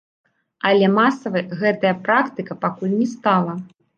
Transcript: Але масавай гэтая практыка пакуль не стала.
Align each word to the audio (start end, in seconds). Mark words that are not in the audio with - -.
Але 0.69 0.87
масавай 0.93 1.43
гэтая 1.59 1.93
практыка 2.09 2.57
пакуль 2.65 2.95
не 3.01 3.07
стала. 3.15 3.53